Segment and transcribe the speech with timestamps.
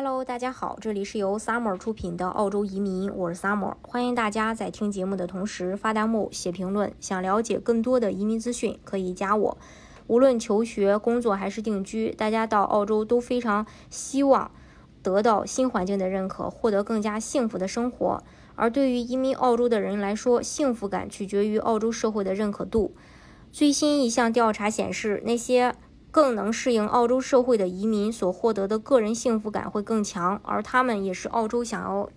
[0.00, 6.92] Hello，大家好，这里是由 Summer 出品的澳洲移民，我是 Summer，欢迎大家在听节目的同时发弹幕、写评论。
[7.00, 9.58] 想了解更多的移民资讯，可以加我。
[10.06, 14.52] 无论求学、工作还是定居，大家到澳洲都非常希望
[15.02, 18.22] 得到新环境的认可，获得更加幸福的生活。
[18.54, 22.94] 而对于移民澳洲的人来说，幸福感取决于澳洲社会的认可度。
[23.50, 25.74] 最新一项调查显示，那些
[26.18, 32.10] 更能适应澳洲社会的移民所获得的个人幸福感会更强，而他们也是澳洲想要，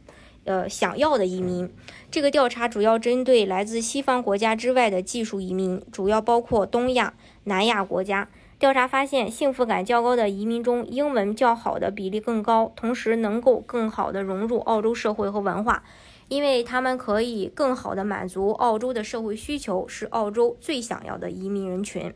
[0.43, 1.71] 呃想要的移民。
[2.09, 8.27] 这个调查主要针对来自西方国家之外的技术移民，主要包括东亚、南亚国家。
[8.57, 15.83] 调查发现，幸福感较高的移民中，英文较好的比例更高，同时能够更好地融入澳洲社会和文化。
[16.27, 22.11] 因为他们可以更好地满足澳洲的社会需求，是澳洲最想要的移民人群。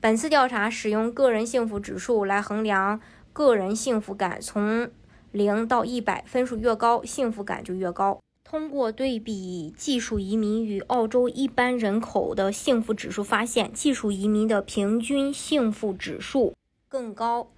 [0.00, 3.00] 本次调查使用个人幸福指数来衡量
[3.32, 4.90] 个人幸福感，从
[5.32, 8.20] 零到一百，分数越高，幸福感就越高。
[8.44, 16.54] 通过对比技术移民与澳洲一般人口的幸福指数，发现技术移民的平均幸福指数
[16.88, 17.48] 更高。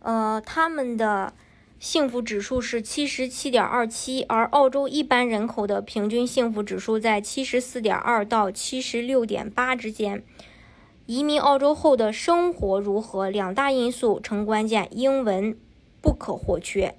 [0.00, 1.32] 呃，他们的。
[1.80, 10.24] 幸福指数是七十七点二七，而澳洲一般人口的平均幸福指数在七十四点二到七十六点八之间。
[11.08, 13.30] 移民澳洲后的生活如何？
[13.30, 15.56] 两大因素成关键，英文
[16.02, 16.94] 不可或缺。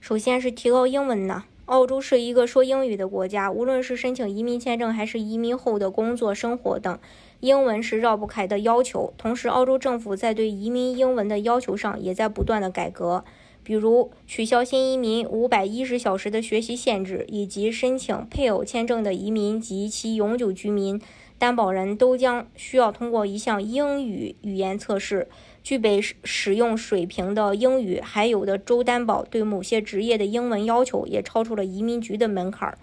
[0.00, 1.44] 首先是提高英文呢。
[1.64, 6.98] 澳洲是一个说英语的国家，无论是申请移民签证还是移民后的工作生活等，
[7.40, 9.14] 英文是绕不开的要求。
[9.16, 13.24] 同时，澳洲政府在对移民英文的要求上也在不断的改革。
[13.62, 21.00] 比如取消新移民五百一十小时的学习限制，以及申请配偶签证的移民及其永久居民
[21.38, 25.28] 担保人都将需要通过一项英语语言测试，
[25.62, 28.00] 具备使用水平的英语。
[28.00, 32.76] 还有的州担保对某些职业的英文要求也超出了移民局的门槛。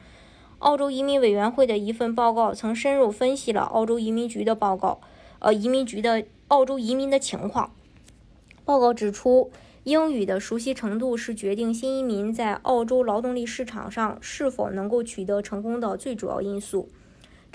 [0.60, 5.02] 澳洲移民委员会的一份报告曾深入分析了澳洲移民局的报告，
[5.40, 7.72] 呃，移民局的澳洲移民的情况。
[8.64, 9.52] 报告指出。
[9.86, 16.90] 英语的熟悉程度是决定新移民在澳洲劳动力市场上是否能够取得成功的最主要因素，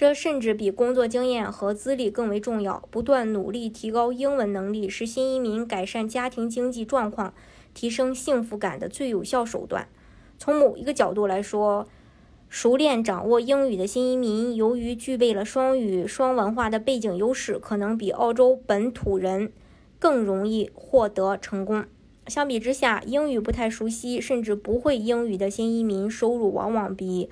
[0.00, 2.82] 这甚至比工作经验和资历更为重要。
[2.90, 7.34] 不断努力提高英文能力是新移民改善家庭经济状况、
[7.74, 9.88] 提升幸福感的最有效手段。
[10.38, 11.86] 从某一个角度来说，
[12.48, 19.52] 熟练掌握英语的新移民，由于具备了双语双文化的背景优势，可能比澳洲本土人
[19.98, 21.84] 更容易获得成功。
[22.26, 27.28] 相比之下，英语不太熟悉甚至不会英语的新移民收入往往比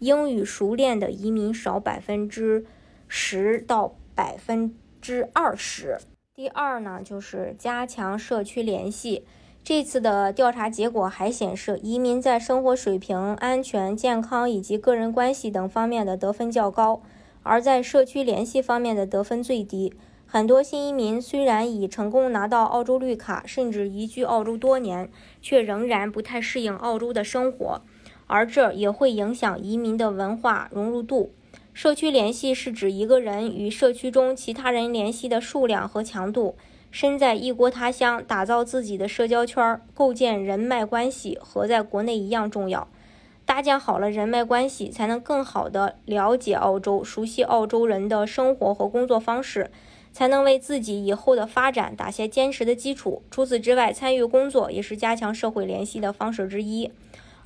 [0.00, 2.64] 英语熟练的移民少百分之
[3.06, 5.98] 十到百分之二十。
[6.34, 9.24] 第二呢，就是加强社区联系。
[9.62, 17.02] 这次的调查结果还显示，移民在生活水平、安全、健康以及个人关系等方面的得分较高，
[17.42, 19.92] 而在社区联系方面的得分最低。
[20.24, 25.10] 很多新移民虽然已成功拿到澳洲绿卡，甚至移居澳洲多年，
[25.42, 27.82] 却仍然不太适应澳洲的生活，
[28.30, 31.32] 而这也会影响移民的文化融入度。
[31.74, 36.54] 社区联系是指一个人与社区中其他人联系的数量和强度。
[36.92, 42.88] 身在异国他乡，打造自己的社交圈，构建人脉关系，和在国内一样重要。
[43.44, 49.70] 搭建好了人脉关系，才能更好地了解澳洲，熟悉澳洲人的生活和工作方式。
[50.12, 53.22] 才能为自己以后的发展打下坚实的基础。
[53.30, 56.90] 除此之外，参与工作也是加强社会联系的方式之一。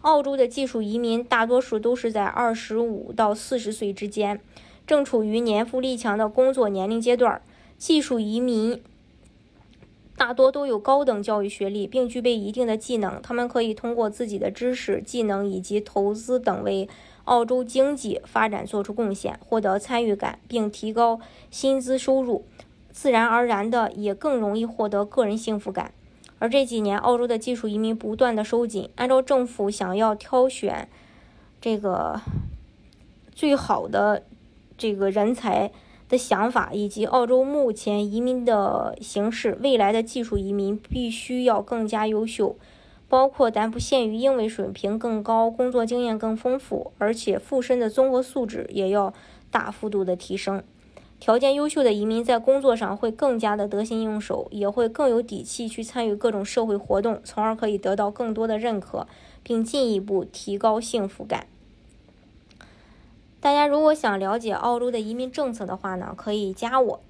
[0.04, 4.38] 澳洲的技术移民大多数都是在二十五到四十岁之间，
[4.86, 7.40] 正处于年富力强的工作年龄阶段。
[7.78, 8.82] 技术移民
[10.14, 13.18] 大多都有高等教育学历，并具备一定的技能。
[13.22, 16.86] 他们可以通过自己的知识、技能以及投资等为
[17.24, 21.18] 澳洲经济发展做出贡献，获得参与感，并提高
[21.50, 22.44] 薪资收入。
[22.92, 25.94] 自然而然的，也更容易获得个人幸福感。
[26.44, 30.90] 而这几年，澳洲的技术移民不断的收紧，按照政府想要挑选
[31.58, 32.20] 这个
[33.34, 34.24] 最好的
[34.76, 35.72] 这个人才
[36.06, 42.58] 的想法，以及澳洲目前移民的形势，未来的技术移民必须要更加优秀，
[43.08, 49.14] 包括但不限于英文水平更高、工作经验更丰富，而且附身的综合素质也要
[49.50, 50.62] 大幅度的提升。
[51.24, 59.06] 条件优秀的移民在工作上会更加的得心应手，也会更有底气去参与各种社会活动，从而可以得到更多的认可，
[59.42, 61.46] 并进一步提高幸福感。
[63.40, 67.00] 大家如果想了解澳洲的移民政策的话呢，可以加我。